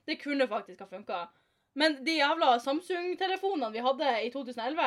[0.07, 1.21] det kunne faktisk ha funka.
[1.81, 4.85] Men de jævla Samsung-telefonene vi hadde i 2011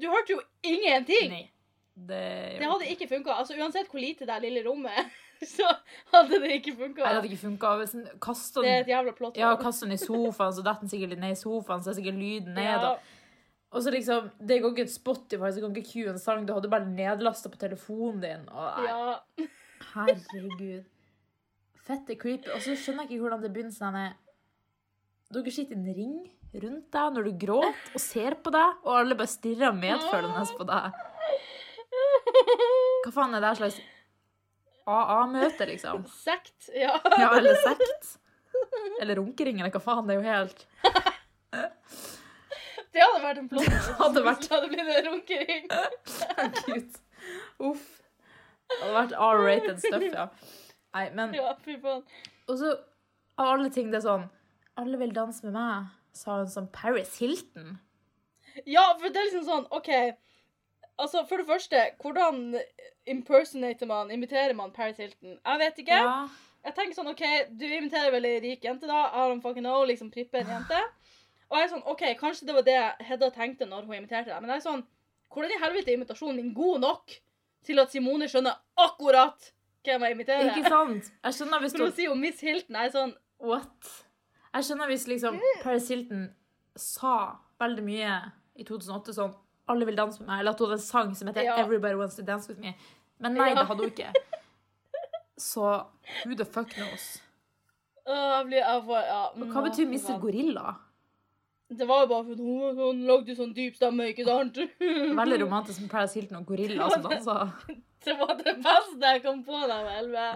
[0.00, 1.32] Du hørte jo ingenting!
[1.32, 1.48] Nei.
[1.94, 3.34] Det, Det hadde ikke funka.
[3.36, 5.10] Altså, uansett hvor lite det er lille rommet,
[5.54, 5.66] så
[6.14, 7.02] hadde det ikke funka.
[7.02, 7.72] Det hadde ikke funka.
[7.82, 9.36] Hvis en Det er den et jævla plott.
[9.36, 12.20] Ja, kaster den i sofaen, så detter den sikkert ned i sofaen, så er sikkert
[12.20, 12.64] lyden ned.
[12.64, 12.94] Ja.
[12.94, 13.12] Og,
[13.70, 16.48] og så liksom, Det går ikke et Spotify, så kan ikke cue en sang.
[16.48, 18.48] Du hadde bare nedlasta på telefonen din.
[18.48, 19.46] Og, ja.
[19.94, 20.88] herregud.
[21.82, 22.48] Fette creepy.
[22.54, 24.04] Og så skjønner jeg ikke hvordan det begynner sånn
[25.32, 26.16] Dere sitter i en ring
[26.54, 30.66] rundt deg når du gråter, og ser på deg, og alle bare stirrer medfølende på
[30.68, 30.92] deg.
[33.04, 33.80] Hva faen er det her slags
[34.92, 36.04] AA-møte, liksom?
[36.10, 36.68] Sekt.
[36.74, 36.96] Ja.
[37.18, 38.16] Ja, eller sekt?
[39.00, 40.06] Eller runkering, eller hva faen?
[40.08, 40.66] Det er jo helt
[42.92, 43.68] Det hadde vært en plott.
[44.02, 45.64] hadde vært- Det hadde blitt en runkering.
[46.66, 46.98] Gud.
[47.70, 47.86] Uff.
[48.68, 50.26] Det hadde vært R-rated stuff, ja.
[50.92, 52.02] Nei, men Ja, fy faen.
[52.48, 52.74] Og så,
[53.38, 54.28] av alle ting, det er sånn
[54.76, 57.78] Alle vil danse med meg, sa hun som Paris Hilton.
[58.68, 59.88] Ja, for det er liksom sånn, OK
[61.00, 62.58] Altså, for det første, hvordan
[63.08, 65.38] impersonater man, imiterer man Paris Hilton?
[65.40, 66.00] Jeg vet ikke.
[66.04, 66.26] Ja.
[66.62, 67.22] Jeg tenker sånn, OK,
[67.58, 69.06] du imiterer vel ei rik jente, da.
[69.08, 70.78] I don't fucking know, liksom prippe en jente.
[71.48, 72.76] Og jeg er sånn, OK, kanskje det var det
[73.08, 74.84] Hedda tenkte når hun imiterte deg, men jeg er sånn
[75.32, 77.12] Hvordan i helvete er imitasjonen din god nok
[77.64, 79.46] til at Simone skjønner akkurat
[79.84, 80.50] hvem jeg imiterer?
[80.52, 81.08] Ikke sant?
[81.08, 83.92] Jeg skjønner hvis du For å si jo Miss Hilton jeg er sånn What?
[84.52, 86.26] Jeg skjønner hvis liksom Paris Hilton
[86.76, 87.14] sa
[87.62, 88.12] veldig mye
[88.60, 89.32] i 2008 sånn
[89.72, 91.56] Alle vil danse med meg, eller at hun hadde en sang som heter Ja.
[91.62, 92.74] Everybody Wants to Dance With Me.
[93.22, 93.54] Men nei, Ja.
[93.60, 94.12] det hadde hun ikke.
[95.38, 95.68] Så
[96.24, 97.22] who the fuck knows?
[98.02, 100.18] Uh, blir, får, ja, Og hva betyr Mr.
[100.20, 100.74] Gorilla?
[101.72, 104.58] Det var jo bare fordi hun, hun lagde sånn dyp stemme, ikke sant?
[105.22, 107.54] Veldig romantisk med Paris Hilton og gorilla som danser.
[108.04, 110.30] Det var det beste jeg kom på da jeg var elleve.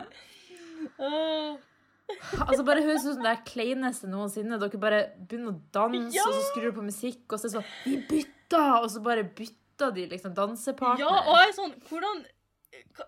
[2.39, 4.59] Altså Bare høres ut som det er kleineste noensinne.
[4.63, 6.23] Dere bare begynner å danse, Ja!
[6.29, 8.73] og så skrur du på musikk, og så er det sånn Vi bytter!
[8.83, 11.03] Og så bare bytter de liksom dansepartner.
[11.03, 12.25] Ja, og jeg er sånn Hvordan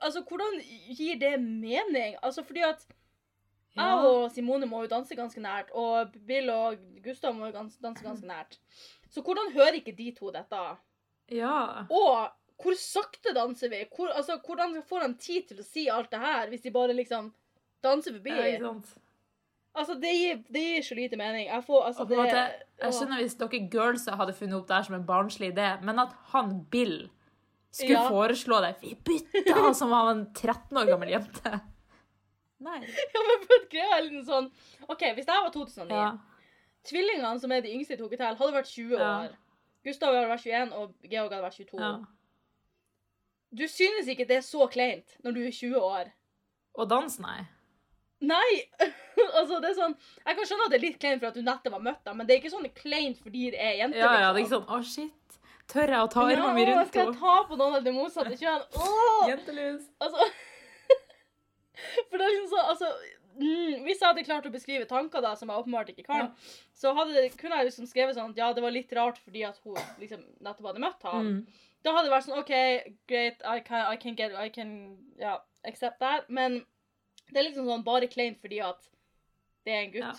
[0.01, 0.57] Altså, hvordan
[0.97, 2.17] gir det mening?
[2.25, 2.83] Altså, fordi at
[3.77, 7.79] Jeg og Simone må jo danse ganske nært, og Bill og Gustav må jo danse
[8.03, 8.57] ganske nært.
[9.13, 10.63] Så hvordan hører ikke de to dette?
[11.31, 11.85] ja.
[11.93, 13.85] Og hvor sakte danser vi?
[13.95, 16.97] Hvor, altså, hvordan får han tid til å si alt det her, hvis de bare
[16.97, 17.29] liksom
[17.85, 18.31] danser forbi?
[18.35, 18.95] Ja, ikke sant?
[19.79, 21.47] Altså, det gir, det gir så lite mening.
[21.47, 22.41] Jeg får, altså, det, måte,
[22.83, 25.99] jeg skjønner hvis dere girlsa hadde funnet opp det her som en barnslig idé, men
[26.03, 26.97] at han Bill
[27.71, 28.09] skulle Ja.
[28.09, 29.75] foreslå det Vi bytta!
[29.75, 31.61] Som han var en 13 år gammel jente.
[32.61, 32.81] Nei.
[33.15, 34.49] Ja, men greia er litt sånn
[34.89, 36.09] OK, hvis det var 2009 Ja.
[36.89, 39.11] Tvillingene, som er de yngste i Tokyo Hotel, hadde vært 20 Ja.
[39.29, 39.37] år.
[39.85, 41.79] Gustav hadde vært 21, og Georg hadde vært 22.
[41.85, 41.93] ja.
[43.55, 46.11] Du synes ikke det er så kleint når du er 20 år?
[46.75, 47.47] Og dans, nei.
[48.21, 48.49] Nei!
[49.39, 51.45] altså, det er sånn Jeg kan skjønne at det er litt kleint for at du
[51.47, 54.01] nettopp har møtt dem, men det er ikke sånn kleint fordi det er jenter.
[54.03, 54.65] Ja, ja, det er liksom.
[54.65, 55.39] ikke sånn Å, shit.
[55.69, 57.95] Tør jeg å ta armene mine rundt rundt skal jeg ta på noen av det
[57.95, 58.65] motsatte kjønn?
[58.83, 59.23] Oh!
[59.29, 59.87] Jentelus.
[60.03, 60.27] Altså
[62.09, 62.89] For det er liksom sånn altså,
[63.37, 66.33] mm, Hvis jeg hadde klart å beskrive tanker, da, som jeg åpenbart ikke kan,
[66.75, 69.45] så hadde, det- kunne jeg liksom skrevet sånn at ja, det var litt rart fordi
[69.47, 71.29] at hun liksom nettopp hadde møtt han.
[71.29, 71.69] Mm.
[71.87, 72.55] Da hadde det vært sånn OK,
[73.11, 74.73] great, I can, I can get I can
[75.21, 75.37] ja,
[75.69, 76.27] accept that.
[76.33, 76.65] Men
[77.29, 78.89] det er liksom sånn bare kleint fordi at
[79.67, 80.05] det er en gutt.
[80.05, 80.15] Ja.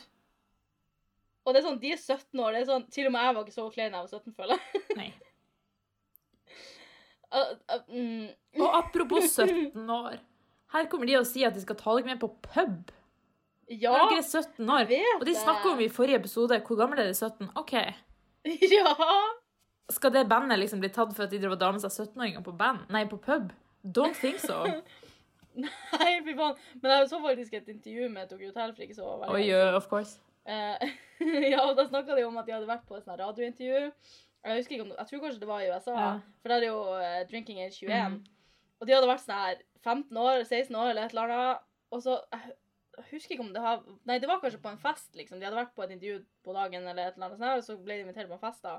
[1.48, 2.54] Og det er sånn, de er 17 år.
[2.54, 4.38] det er sånn, Til og med jeg var ikke så klein da jeg var 17,
[4.38, 4.84] føler jeg.
[5.00, 5.10] Nei.
[7.30, 8.62] Uh, uh, mm.
[8.62, 10.20] Og apropos 17 år.
[10.74, 12.94] Her kommer de og sier at de skal ta dere med på pub.
[13.70, 13.94] Ja!
[13.94, 14.94] Når dere er 17 år.
[15.18, 17.50] Og de snakka om i forrige episode hvor gammel er de 17?
[17.60, 17.76] OK.
[18.76, 18.94] Ja!
[19.90, 22.84] Skal det bandet liksom bli tatt for at de drev og seg 17-åringer på band?
[22.94, 23.50] Nei, på pub?
[23.82, 24.62] Don't think so.
[26.00, 26.58] Nei, fy faen.
[26.82, 29.78] Men jeg så faktisk et intervju med Tokyo Hotel for ikke så veldig lenge uh,
[29.78, 30.20] of course.
[30.50, 30.90] Eh,
[31.54, 33.92] ja, og da snakka de om at de hadde vært på et sånt radiointervju.
[34.40, 36.12] Jeg husker ikke om, jeg tror kanskje det var i USA, Ja.
[36.42, 38.14] for der er jo eh, Drinking Age 21.
[38.16, 38.20] Mm.
[38.80, 41.66] Og de hadde vært sånn her 15 år, 16 år eller et eller annet.
[41.92, 42.69] Og så jeg, jeg
[43.12, 45.40] husker ikke om det har Nei, det var kanskje på en fest, liksom.
[45.40, 47.76] De hadde vært på et intervju på dagen, eller et eller annet sånt, og så
[47.86, 48.62] ble de invitert på en fest.
[48.64, 48.76] da.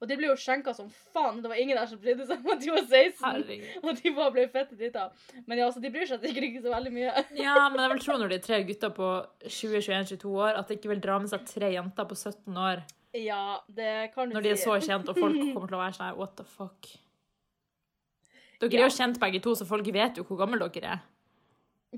[0.00, 1.42] Og de ble jo skjenka som faen.
[1.42, 3.24] Det var ingen der som brydde seg om at de var 16.
[3.24, 3.84] Herregud.
[3.84, 5.06] Og de bare ble fette drita.
[5.46, 7.12] Men ja, altså, de bryr seg sikkert ikke så veldig mye.
[7.46, 9.10] Ja, men jeg vil tro når de er tre gutter på
[9.46, 12.56] 20, 21, 22 år, at de ikke vil dra med seg tre jenter på 17
[12.70, 12.82] år
[13.18, 14.38] Ja, det kan du si.
[14.38, 16.44] når de er så kjent, og folk kommer til å være sånn her, what the
[16.46, 16.90] fuck.
[18.60, 18.84] Dere Ja.
[18.84, 21.00] er jo kjent begge to, så folk vet jo hvor gamle dere er.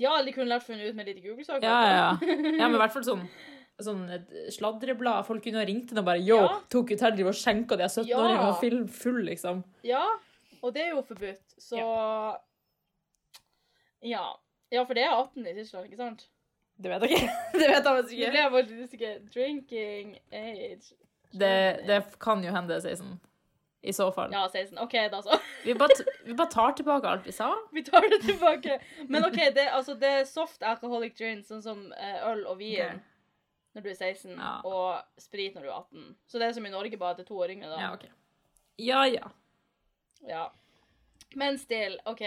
[0.01, 1.63] Ja, de kunne lært funnet ut med litt Google-saker.
[1.63, 2.37] Ja, ja, ja.
[2.57, 3.27] Ja, men i hvert fall sånn
[3.83, 5.25] Sånn et sladreblad.
[5.27, 6.61] Folk kunne ha ringt inn og bare Yo, Ja.
[6.71, 8.55] tok ut her, driver og skjenker de er 17-åringene Ja.
[8.61, 9.65] film full, liksom.
[9.83, 10.05] Ja,
[10.63, 11.81] og det er jo forbudt, så
[14.03, 14.23] Ja.
[14.73, 16.27] Ja, for det er 18 i Tyskland, ikke sant?
[16.83, 17.35] Det vet jeg ikke.
[17.53, 19.13] Det vet jeg Det faktisk ble jeg faktisk ikke.
[19.35, 20.95] Drinking age
[21.33, 21.53] Det,
[21.87, 23.21] det kan jo hende det er 16.
[23.83, 24.33] I så fall.
[24.33, 24.79] Ja, 16.
[24.79, 25.39] OK, da så.
[25.65, 25.89] Vi, bare,
[26.25, 27.55] vi bare tar tilbake alt vi sa.
[27.71, 28.79] Vi tar det tilbake.
[29.09, 32.79] Men OK, det, altså, det er soft alcoholic drinks, sånn som eh, øl og vin
[32.79, 32.99] okay.
[33.75, 34.55] når du er 16, Ja.
[34.67, 36.17] og sprit når du er 18.
[36.27, 37.79] Så det er som i Norge, bare er to år yngre, da.
[37.83, 38.11] Ja, okay.
[38.83, 39.31] Ja, ja.
[40.31, 40.45] Ja.
[41.35, 42.23] Men still, OK.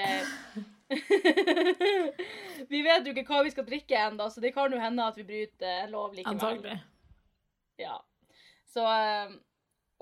[2.72, 5.18] vi vet jo ikke hva vi skal drikke ennå, så det kan jo hende at
[5.20, 6.36] vi bryter en lov likevel.
[6.36, 6.80] Antagelig.
[7.80, 8.00] Ja.
[8.72, 9.30] Så eh,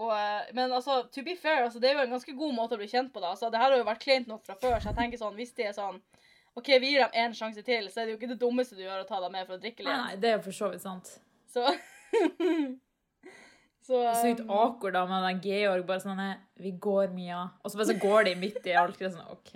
[0.02, 2.78] og, eh, Men altså, to be fair, altså, det er jo en ganske god måte
[2.78, 3.22] å bli kjent på.
[3.22, 3.34] da.
[3.34, 5.54] Altså, det her har jo vært kleint nok fra før, så jeg tenker sånn, hvis
[5.58, 6.02] de er sånn
[6.54, 8.84] OK, vi gir dem én sjanse til, så er det jo ikke det dummeste du
[8.84, 9.90] gjør å ta dem med for å drikke litt.
[9.90, 11.16] nei, det er jo for så vidt sant.
[11.50, 11.66] Så
[13.84, 14.06] Så um...
[14.08, 16.22] er Sykt awkward da med den Georg bare sånn
[16.62, 17.42] Vi går, Mia.
[17.64, 18.96] Og så bare så går de midt i alt.
[19.00, 19.56] det er Sånn, OK,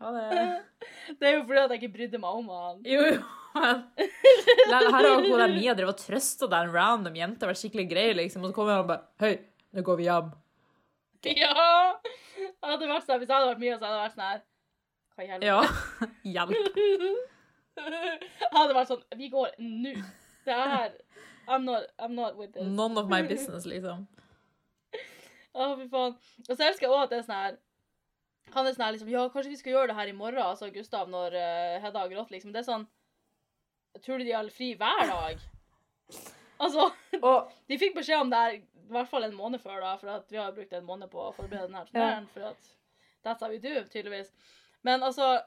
[0.00, 0.40] ha det.
[1.20, 2.80] Det er jo fordi at jeg ikke brydde meg om han.
[2.88, 3.20] Jo, jo.
[3.60, 8.08] Her har hun der Mia drevet og trøsta den en random jente, vært skikkelig grei,
[8.18, 8.44] liksom.
[8.46, 9.32] Og så kommer han og bare Hei,
[9.72, 10.30] nå går vi hjem.
[11.24, 11.98] Ja!
[12.40, 14.40] Jeg hadde vært sånn, Hvis jeg hadde vært mye, så hadde jeg vært sånn her
[15.14, 15.50] Hva i helvete?
[15.50, 15.60] Ja.
[16.34, 16.54] Hjelp.
[17.80, 19.92] Jeg hadde vært sånn Vi går nå.
[20.46, 20.94] Det er
[21.50, 22.62] I'm not, I'm not with this.
[22.64, 24.06] None of my business, liksom.
[25.50, 26.14] Å, fy faen.
[26.46, 27.56] Og så elsker jeg òg at det er sånn her
[28.54, 30.70] Han er sånn her liksom Ja, kanskje vi skal gjøre det her i morgen, altså
[30.72, 32.54] Gustav, når uh, Hedda grått, liksom.
[32.54, 32.86] Det er sånn
[34.04, 35.42] Tror du de har fri hver dag?
[36.60, 36.90] Altså,
[37.24, 38.56] Og de fikk beskjed om det her
[38.90, 41.32] i hvert fall en måned før, da, for vi har brukt en måned på å
[41.36, 42.26] forberede denne turneren.
[42.34, 42.68] For at
[43.24, 44.30] that's how we do, tydeligvis.
[44.82, 45.40] Men altså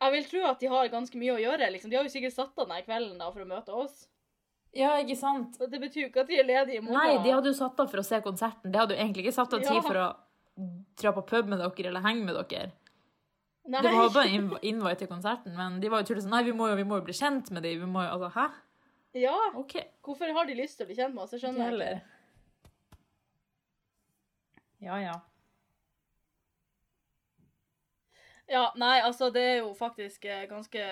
[0.00, 1.72] Jeg vil tro at de har ganske mye å gjøre.
[1.74, 1.90] liksom.
[1.90, 4.06] De har jo sikkert satt av denne kvelden da for å møte oss.
[4.76, 5.56] Ja, ikke sant?
[5.60, 6.98] Og det betyr jo ikke at de er ledige i morgen.
[7.00, 8.70] Nei, de hadde jo satt av for å se konserten.
[8.70, 9.80] De hadde jo egentlig ikke satt av tid Ja.
[9.82, 10.08] for å
[11.02, 12.70] dra på pub med dere eller henge med dere.
[13.66, 13.82] Nei.
[13.82, 16.52] Det var bare inv- invite til konserten, men de var jo tydelig sånn Nei, vi
[16.52, 17.80] må jo, vi må jo bli kjent med dem.
[17.80, 18.46] Vi må jo Altså, hæ?
[19.18, 19.84] Ja, Okay.
[20.04, 21.32] hvorfor har de lyst til å bli kjent med oss?
[21.32, 22.00] Jeg skjønner ikke.
[24.80, 25.16] Ja, ja.
[28.48, 30.84] Ja, nei, altså, det er jo faktisk eh, ganske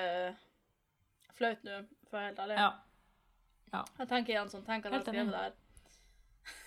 [1.39, 1.79] flaut nå.
[2.11, 2.57] for å være helt ærlig.
[2.57, 3.85] Ja.
[3.99, 5.55] Jeg tenker igjen sånn, tenk at jeg har Helt skrevet det her.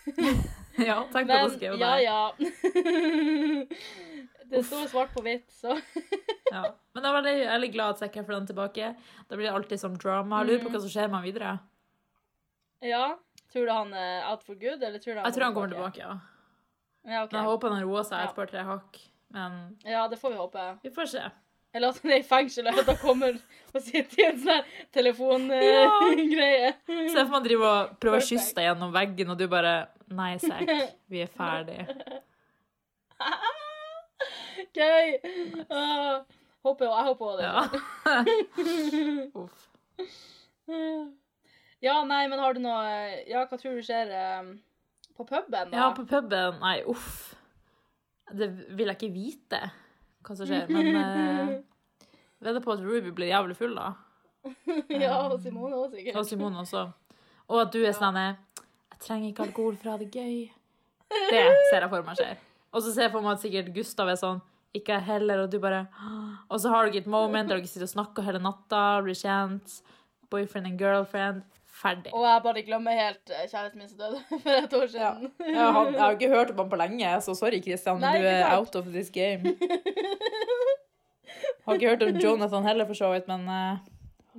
[0.90, 2.04] ja tenk at du skrev ja, det.
[2.04, 2.20] ja.
[4.50, 5.76] det står svart på hvitt, så
[6.54, 6.64] Ja.
[6.98, 8.94] Men jeg er jeg veldig glad at Zac får den tilbake.
[9.30, 10.40] Da blir det alltid sånn drama.
[10.42, 11.58] Jeg lurer på hva som skjer med han videre.
[12.86, 13.08] ja.
[13.50, 15.72] Tror du han er out for good, eller tror du han Jeg tror han kommer
[15.74, 16.20] tilbake, ja.
[17.02, 17.32] Ja, okay.
[17.32, 19.00] Men jeg håper han roer seg et par-tre hakk.
[19.34, 20.66] Men ja, det får vi håpe.
[20.84, 21.24] vi får se.
[21.74, 23.40] Eller at han er i fengsel, og at han kommer
[23.74, 26.72] og sitter i en sånn telefongreie.
[26.74, 26.74] Ja.
[27.14, 29.74] Se for meg driver og prøver å kysse deg gjennom veggen, og du bare
[30.10, 30.70] Nei, Sekk,
[31.10, 31.84] vi er ferdig.
[34.76, 35.16] Gøy!
[35.70, 36.22] Uh,
[36.66, 37.46] håper, jeg håper også det.
[37.48, 37.60] Ja.
[39.44, 39.66] Uff.
[41.82, 42.84] Ja, nei, men har du noe
[43.28, 44.52] Ja, hva tror du skjer um,
[45.18, 45.78] på puben, da?
[45.78, 47.34] Ja, på puben Nei, uff.
[48.30, 49.62] Det vil jeg ikke vite
[50.28, 51.56] hva som skjer, men uh,
[52.44, 53.94] vedder på at Ruby blir jævlig full, da.
[55.04, 56.20] ja, og Simone òg, sikkert.
[56.20, 56.84] Og Simone også.
[57.50, 60.44] Og at du er sånn Jeg trenger ikke alkohol for å ha det gøy.
[61.10, 62.46] Det ser jeg for meg skjer.
[62.70, 64.44] Og så ser jeg for meg at sikkert Gustav er sånn
[64.78, 65.88] Ikke jeg heller, og du bare
[66.50, 69.68] Og så har dere et moment der dere sitter og snakker hele natta, blir kjent.
[70.30, 71.42] Boyfriend and girlfriend.
[71.80, 72.12] Ferdig.
[72.14, 75.32] Og jeg bare glemmer helt eh, kjæresten min som døde for et år siden.
[75.48, 78.26] Ja, han, jeg har ikke hørt om han på lenge, så sorry, Christian, Nei, du
[78.28, 79.44] er out of this game.
[81.66, 83.78] Har ikke hørt om Jonathan heller, for så vidt, men uh...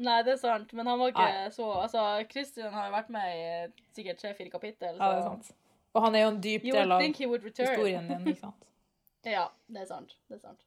[0.00, 1.50] Nei, det er sant, men han var ikke Nei.
[1.54, 5.20] så Altså, Christian har jo vært med i eh, sikkert tre-fire kapittel, så ja, det
[5.20, 5.52] er sant.
[5.94, 8.66] Og han er jo en dyp del av historien din, ikke sant?
[9.28, 10.14] Ja, det er sant.
[10.28, 10.66] Det er sant.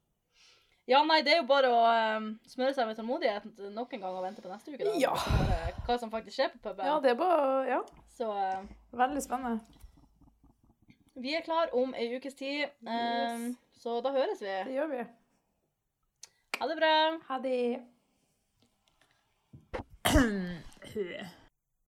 [0.85, 1.83] Ja, nei, det er jo bare å
[2.17, 4.83] um, smøre seg med tålmodighet nok en gang og vente på neste uke.
[4.83, 4.91] da.
[4.99, 5.13] Ja.
[5.87, 6.83] Hva som faktisk skjer på puben.
[6.85, 7.79] Ja, det er bare Ja,
[8.11, 9.63] Så uh, veldig spennende.
[11.15, 12.67] vi er klar om ei ukes tid.
[12.83, 14.51] Um, så da høres vi.
[14.51, 15.05] Det gjør vi.
[16.59, 16.93] Ha det bra.
[17.29, 17.59] Ha det.